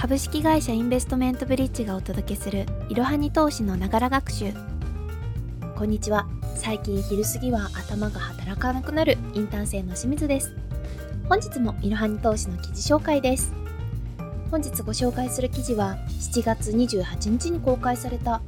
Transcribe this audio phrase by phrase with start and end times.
[0.00, 4.52] 株式会社インベストメントブリッジがお届けするいろはに投資のながら学習。
[5.74, 6.28] こんにちは。
[6.54, 10.54] 最近昼過ぎは頭が働かなくなるインターン生の清水です。
[11.28, 13.52] 本日もいろはに投資の記事紹介です。
[14.52, 18.40] 本日ご紹介する記事は7月28日に公開された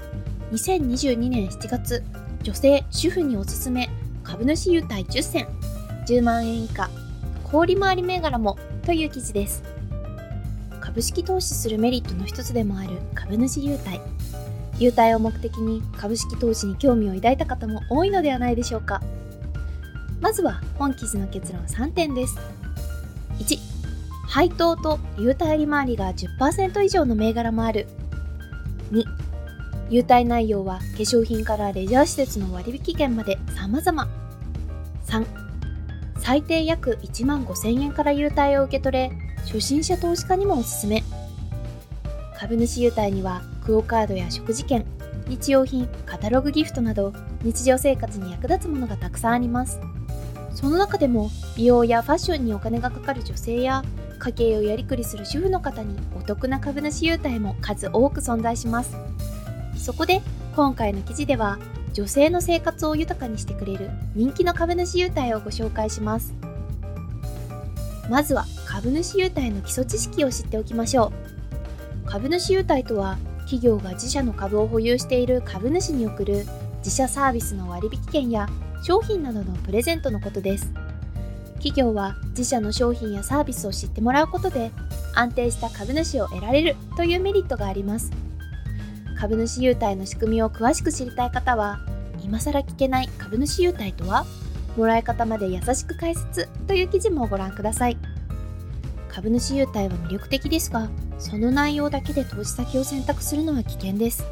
[0.53, 2.05] 2022年7月
[2.45, 3.91] 女性主婦におすすめ
[4.23, 5.49] 株主優待10選。
[6.07, 6.89] 10万円以下
[7.43, 8.57] 小売回り銘柄も
[8.87, 9.80] という記事です。
[10.91, 14.01] 株式投資するメリットの一つでもある株主優待。
[14.81, 19.01] 優待を目的に株式投資に興味を抱いた方も多いのではないでしょうか。
[20.21, 22.37] まずは本記事の結論3点です。
[23.39, 23.57] 1
[24.27, 27.87] 配当と優待利回りが10%以上の銘柄もある。
[28.91, 29.05] 2
[29.91, 34.09] 優待内容は化粧品からレジャー施設の割引券まで様々。
[35.07, 35.25] 3
[36.19, 41.03] 最低約1万5000円から優待を受け取れ、初心者投資家にもおすすめ。
[42.39, 44.87] 株主優待には、クオ・カードや食事券、
[45.27, 49.81] 日用品、カタログギフトなど、日常生活に役立つものがたくさんあります。
[50.55, 53.83] その中でも、美容やファッションにお金がかかる女性や、
[54.21, 58.95] 家計をやりくりする主婦の方にお得な株主優待も数多く存在します。
[59.77, 60.23] そこで、
[60.55, 61.59] 今回の記事では、
[61.93, 66.33] 女性の生活を豊かにしてくれる人気の株主優待をご紹介します
[68.09, 68.45] まずは
[68.83, 71.13] 株主優待の基礎知識を知っておきましょ
[72.07, 72.09] う。
[72.09, 76.47] 株主優待とは企業が自社の株を保有している株主に送る
[76.79, 78.49] 自社サービスの割引券や
[78.83, 80.73] 商品などのプレゼントのことです。
[81.57, 84.71] 企業は自社の商品やサービスを知ってもらうことで
[85.15, 88.11] 安定した株主を得られるというメリットがあります。
[89.19, 91.81] 株主優待の仕組みを詳しく知りたい方は、
[92.25, 94.25] 今更聞けない株主優待とは、
[94.75, 97.99] もらい方まで優しく解説という記事もご覧ください。
[99.13, 104.25] 株主優待は魅力的ですが、その内容だけで投資先を選択するのは危険です。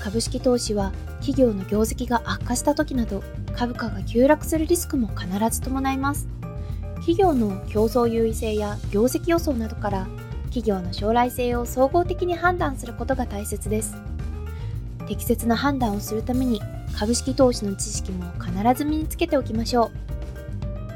[0.00, 3.22] 株式投資は企業の業績が悪化した時など
[3.54, 6.28] 株価が急落するリスクも必ず伴います。
[6.96, 10.08] 企業の競争優位性や業績予想などから
[10.46, 13.94] 企業の将来性を総合的に判断することが大切です。
[15.06, 16.60] 適切な判断をするために
[16.98, 19.90] 株式投資の知識も必ず身につけておきましょう。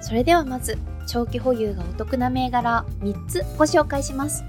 [0.03, 4.45] それではまず、長期保有がお得な銘柄3つご紹介します。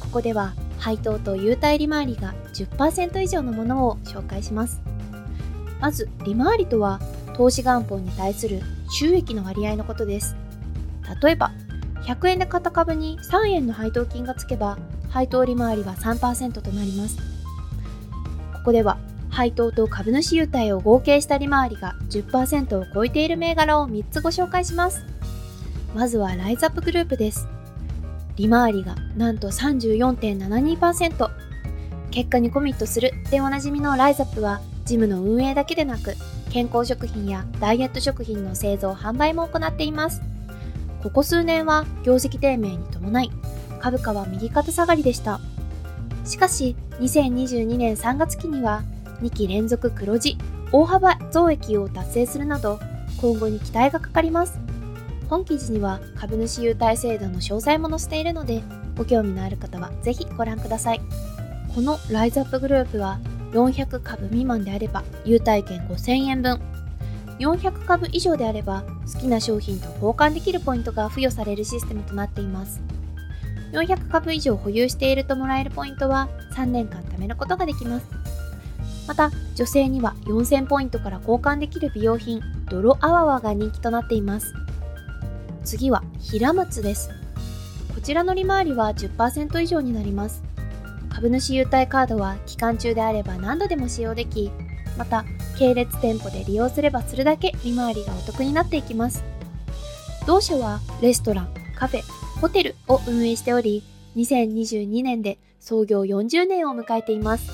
[0.00, 4.80] ここでは配当と優待利回りが10%以上のものを紹介します。
[5.80, 7.00] まず、利回りとは
[7.34, 10.36] 投資元本に対する収益の割合のことです。
[11.22, 11.52] 例えば、
[12.02, 14.78] 100円で買った株に3円の配当金がつけば、
[15.10, 17.16] 配当利回りは3%となります。
[17.16, 17.22] こ
[18.66, 25.04] こでは、配当と株主優待を合計した利回りが10%を超えている銘柄を3つご紹介します。
[25.96, 27.48] まずはライズアップグループです。
[28.36, 31.30] 利回りがなんと34.72%。
[32.10, 36.12] 結果にコミットするでおなじみのライズアップは、ジムの運営だけでなく、
[36.50, 40.20] 健康食品やダイエット食品の製造販売も行っています。
[41.02, 43.30] ここ数年は業績低迷に伴い、
[43.80, 45.40] 株価は右肩下がりでした。
[46.26, 48.82] しかし、2022年3月期には、
[49.22, 50.36] 2期連続黒字、
[50.72, 52.80] 大幅増益を達成するなど、
[53.18, 54.65] 今後に期待がかかります。
[55.28, 58.62] 本記事には株主優待制度の詳細も載せているので、
[58.96, 61.00] ご興味のある方はぜひご覧ください。
[61.74, 63.18] このライズアップグループは、
[63.52, 66.60] 400株未満であれば優待券5000円分、
[67.38, 72.80] 400株以上であれば好きな商品と交換できるポイントが付与されるシステムとなっています。
[73.72, 78.06] 400株以上保有しているともらえるポイントは3年間貯めることができます。
[79.06, 84.54] また、女性には4000ポイントから交換できる美容品、泥アワワが人気となっています。
[85.66, 87.10] 次は、平松です。
[87.94, 90.42] こちらの利回りは10%以上になります。
[91.10, 94.50] 株主優待カードは期間中であれば何度でも使用でき、
[94.96, 95.24] また
[95.58, 99.24] 系列店舗で利用すればするだけ利回りがお得になっていきます
[100.26, 102.02] 同社はレストランカフェ
[102.40, 103.82] ホテルを運営しており
[104.16, 107.50] 2022年で創業40年を迎えています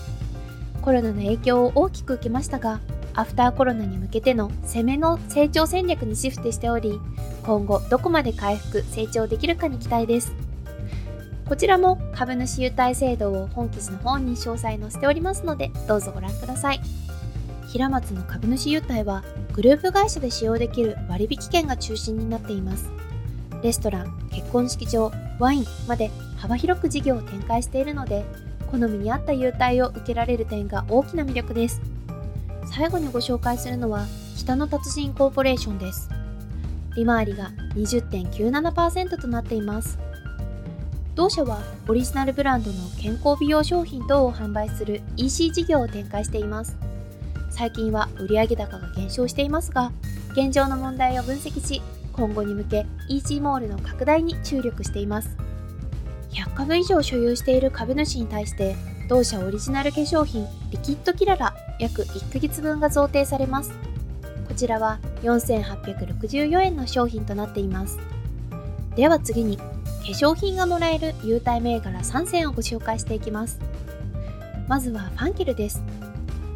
[0.81, 2.81] コロナの影響を大きく受けましたが
[3.15, 7.01] アフターコロナに向けての攻めの成長戦略にシフトしており
[7.45, 10.33] 今後どこまで回復成長できるかに期待です
[11.53, 16.81] こちらも株主優待制度を本記事の本に詳細載せておりますのでどうぞご覧ください。
[17.73, 22.91] 平松の株主優待はグループ会社で使用できる割引券が中心になっています。
[23.63, 28.25] レストラン、結婚式場、ワインまで幅広く事業を展開しているので、
[28.71, 31.81] 好みに合った優待を受けられる点が大きな魅力です。
[32.75, 36.09] 最後にご紹介するのは、北の達人コーポレーションです。
[36.97, 39.99] 利回りが20.97%となっています。
[41.15, 46.79] 同社はオリジナルブランドの健康美容商品等を販売する EC 事業を展開しています
[47.51, 49.93] 最近は売上高が減少していますが
[50.33, 51.83] 現状の問題を分析し
[52.15, 55.37] 今後に向け EC モールの拡大に注力しています
[56.31, 58.75] 100株以上所有している株主に対して
[59.11, 61.52] 同社オリジナル化粧品リキッドキララ
[61.83, 63.73] 約1ヶ月分が贈呈されます。
[64.47, 67.99] こちらは4864円の商品となっています。
[68.95, 69.65] では次に化
[70.05, 73.59] 粧品がもらえる優待銘柄3選をご紹介していきます。
[74.69, 75.83] まずはファンケルです。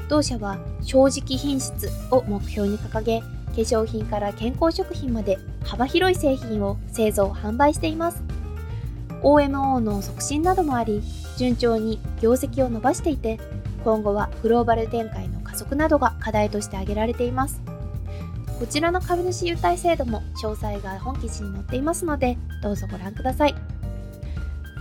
[0.08, 3.26] 同社は正直品質を目標に掲げ化
[3.56, 8.23] 粧品から健康食品まで幅広い製品を製造販売しています。
[9.23, 11.02] OMO の促進などもあり
[11.37, 13.40] 順調に業績を伸ばしていて
[13.87, 17.62] 今後はグローバル展開の加速などが課題として挙げられています。
[18.59, 23.55] こちらの株主優待制度も詳細が本記事に載っていますのでどうぞご覧ください。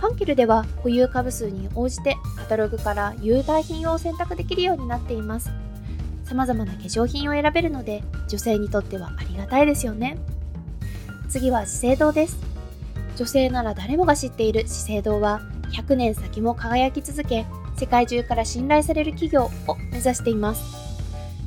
[0.00, 5.52] ァンキルでは保有株数に応じてカタログから優待品を選択できるようになっています。
[6.24, 10.18] 様々な化粧品を選べるので女性にとってはありがたいですよね。
[11.28, 12.38] 次は資生堂です。
[13.14, 20.62] 女性なら誰もが知っている資生堂は100年先も輝き続け世界中から信頼される企業を目指しています。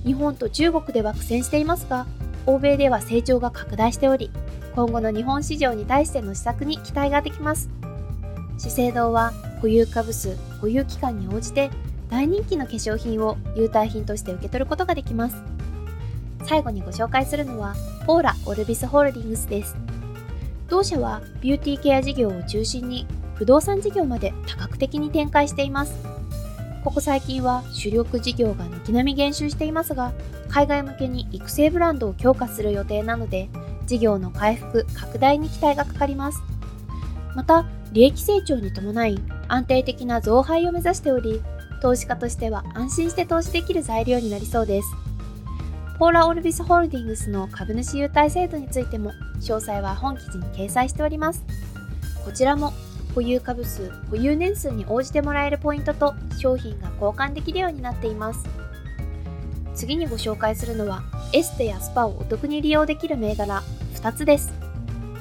[0.06, 2.08] 日本と中国では苦戦していますが
[2.46, 4.32] 欧米では成長が拡大しており
[4.76, 7.70] 今後の日本市場に対しての施策に期待ができます。
[8.58, 11.70] 資生堂は保有株数保有期間に応じて
[12.10, 15.36] 大人気の化粧品を優待品として受け取ることができます。
[16.46, 17.76] 最後にご紹介するのは
[18.06, 19.76] ポーラ・オルビスホールディングスです。
[20.68, 23.06] 同社はビューティーケア事業を中心に
[23.36, 26.19] 不動産事業まで多角的に展開しています。
[26.84, 30.14] ここ最近は主力事業が軒並み減収していますが
[30.48, 33.50] 海外向けに育成ブランドを強化する予定なので
[33.86, 36.42] 事業の回復拡大に期待がかかります。
[37.36, 41.42] また利益成長に伴い安定的な増配を目指しており
[41.82, 44.88] 投資家としては安心して投資できる材料になりそうです。
[45.98, 49.12] ポーラ・オルビスホールディングスの株主優待制度についても
[49.42, 51.44] 詳細は本記事に掲載しております。
[52.24, 52.74] こちらも
[53.16, 58.46] 保有株数保有年数に応じてもらえるポイントと商品が交換できるようになっています。
[59.76, 61.04] 次にご紹介するのは
[61.34, 63.64] エステやスパをお得に利用できる銘柄
[63.96, 64.54] 2つです。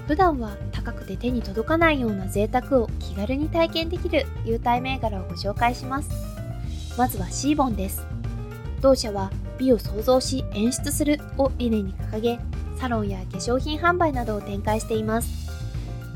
[0.07, 6.11] 普段は高くて手に届かないような贅沢を気軽に体験できる優待銘柄をご紹介します。
[6.97, 8.07] まずはシーボンです。
[8.81, 12.39] 同社は美を創造し演出するを理念に掲げ
[12.79, 15.48] サロンや化粧品販売などを展開しています。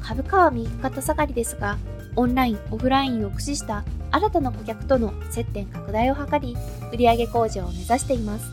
[0.02, 1.78] 株価は右肩下がりですが、
[2.16, 6.56] オンライン、オフラインを駆使した新たな顧客との接点拡大を図り、
[6.92, 8.44] 売上向上を目指しています。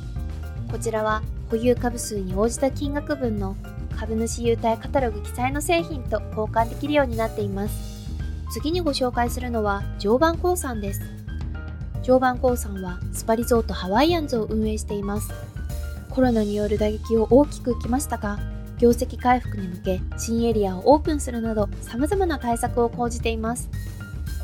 [0.71, 3.55] こちらは保有株数に応じた金額分の
[3.97, 8.07] 株主優待カタログ記載の製品と交換できるようになっています。
[8.51, 11.01] 次にご紹介するのは常磐鉱産です。
[12.03, 15.29] 常磐鉱産はスパリゾートハワイアンズを運営しています。
[16.09, 18.39] コロナによる打撃を大きく受けましたが、
[18.79, 23.69] 業績回復に向け新エリアをオープンするなど様々な対策を講じています。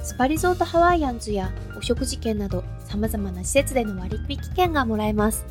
[0.03, 5.45] スパリゾートハワイアンズやお食事券など様々な施設での割引券がもらえます。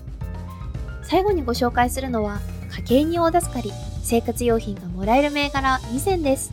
[1.02, 2.40] 最後にご紹介するのは
[2.76, 3.72] 家計に大助かり
[4.02, 6.52] 生活用品がもらえる銘柄2選です。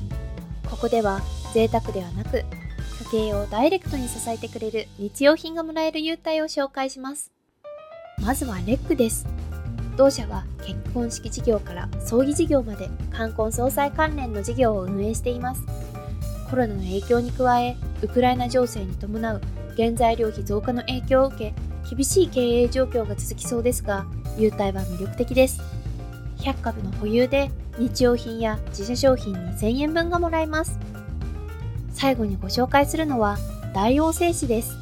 [0.70, 1.22] ここでは
[1.54, 2.46] 贅沢ではなく家
[3.30, 7.32] 計をダイレクトに支えてくれる日用品がもらえる優待を紹介します。
[8.22, 9.28] まずはレックです。
[10.02, 15.62] 同社は結婚式事業から葬儀事業まで冠婚葬祭関連の事業を運営しています。
[16.50, 19.42] コロナの影響に加えウクライナ情勢に伴う
[19.78, 21.54] 原材料費増加の影響を受け
[21.96, 24.08] 厳しい経営状況が続きそうですが
[24.40, 25.62] 優待は魅力的です。
[26.40, 30.80] 100株の保有で日用品や自社商品2000円分がもらえます。
[31.94, 33.38] 最後にご紹介するのは
[33.76, 34.81] 大王製紙です。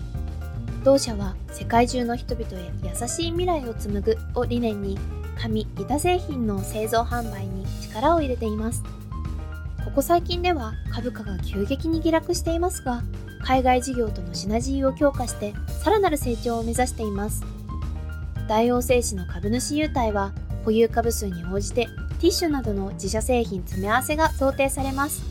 [0.83, 4.97] 同社は世界中の人々へ優しい未来を紡ぐを理念に
[5.37, 8.83] 紙・板製品の製造販売に力を入れています。
[9.83, 13.01] ここ最近では株価が急激に下落していますが
[13.41, 17.43] 海外事業とのシナジーを強化してさらなる成長を目指しています。
[18.47, 20.33] 大王製紙の株主優待は
[20.63, 21.87] 保有株数に応じて
[22.19, 25.23] ティッシュなどの自社製品詰め合わせが想定されます。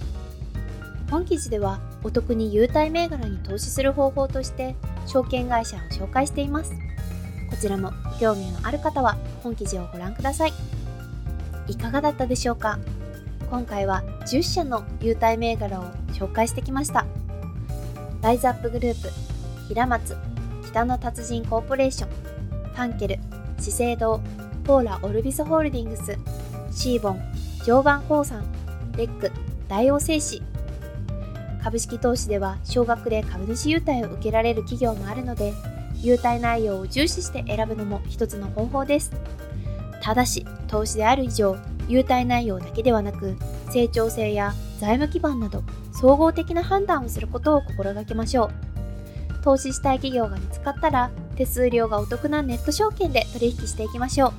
[1.11, 4.77] 本記事ではお得に優待銘柄に投資する方法として
[5.09, 6.73] 証券会社を紹介しています。
[7.51, 10.53] こちらも興味のある方は本記事をご覧ください。
[11.67, 12.79] いかがだったでしょうか？
[13.51, 17.07] 今回は10社の優待銘柄を紹介してきました。
[18.21, 19.11] ライズアップグループ、
[19.69, 20.17] 平松、
[20.67, 23.19] 北の達人コーポレーション、ファンケル、
[23.59, 24.21] 資生堂、
[24.65, 26.19] ポーラ・オルビスホールディングス、
[26.71, 27.21] シーボン、
[27.65, 28.45] 常磐鉱産、
[28.97, 29.31] レック、
[29.69, 30.43] 大王製紙、
[31.69, 35.53] 株式投資では少額で株主優待を受けられる企業もあるので
[36.01, 39.13] 優待内容を重視して選ぶのも一つの方法です。
[40.03, 43.37] ただし投資である以上優待内容だけではなく
[43.71, 49.45] 成長性や財務基盤など総合的な判断をすることを心がけましょう。
[49.45, 54.33] 投資したい企業が見つかったら手数料がお得なネット証券で取引していきましょう。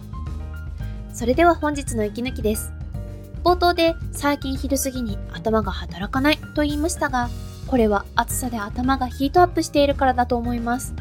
[1.13, 2.78] それでは本日の息抜きです。
[3.43, 7.29] 冒頭で最近昼過ぎに頭が働かないと言いましたが
[7.67, 10.95] これは暑さで頭がヒートアップしているからだと思います。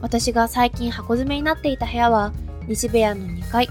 [0.00, 2.32] 私が最近箱詰めになっていた部屋は
[2.66, 3.68] 西部屋の2階。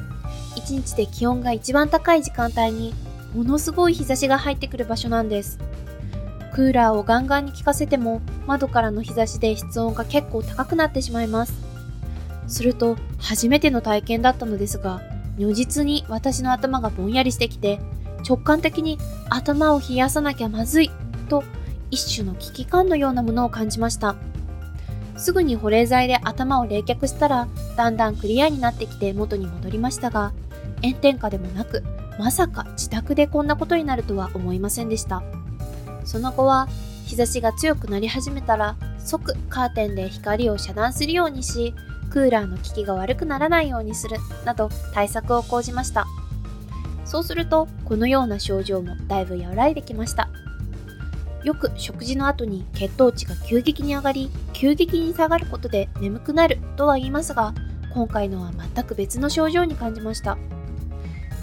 [0.56, 2.94] 1日で気温が一番高い時間帯に
[3.34, 5.58] ものすごい日差しが入ってくる場所なんです。
[6.54, 11.54] クーラーをガンガンに効かせても窓からの日差しで室温が結構高くなってしまいます。
[12.48, 15.02] すると初めての体験だったのですが
[15.38, 17.80] 如実に私の頭がぼんやりしてきて
[18.28, 18.98] 直感的に
[19.30, 20.92] 頭を冷やさなきゃまずい
[21.30, 21.44] と
[21.92, 24.16] 一種の危機感のようなものを感じました。
[25.16, 27.48] すぐに保冷剤で頭を冷却したら
[27.78, 30.34] だんだんクリアになってきて元に戻りましたが
[30.82, 31.84] 炎天下でもなく
[32.20, 35.24] まさか自宅でこんなことになるとは思いませんでした。
[36.04, 36.68] その後は
[37.06, 41.74] 日差しが強くなり始めたら即カーテンで光を遮断するようにし
[42.14, 46.06] クーラーの効きが悪くならないようにするなど対策を講じました。
[47.06, 50.30] そうするとこのような症状もだいぶ和らいできました。
[51.44, 57.54] よく食事の後に血糖値が急激に上がり急激に下がることで眠くなるとは言いますが
[57.94, 60.38] 今回のは全く別の症状に感じました。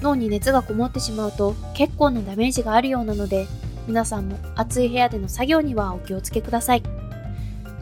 [0.02, 3.48] 脳に熱がこもってしまうと結構なダメージがあるようなので
[3.88, 6.82] 皆さんも暑い部屋での作業にはお気をつけください。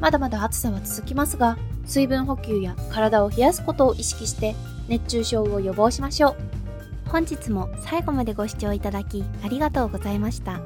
[0.00, 4.54] まだまだ暑さは続きますが水分補給や体を冷やすことを意識して
[4.86, 6.58] 熱中症を予防しましょう
[7.08, 10.60] 本日も最後までご視聴いただきありがとうございました。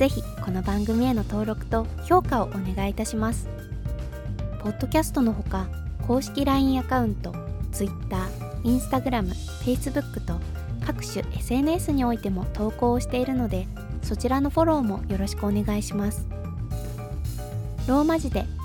[0.00, 3.48] ぜひこの番組への登録と評価をお願いいたします。
[4.58, 5.68] ポッドキャストのほか、
[6.08, 7.32] 公式 LINE アカウント、
[7.70, 8.28] Twitter、
[8.64, 9.28] Instagram、
[9.62, 10.40] Facebook と
[10.84, 13.68] 各種 SNS においても投稿をしているので、
[14.02, 16.26] そちらのフォローもよろしくお願いします。
[17.86, 18.46] ローマ字で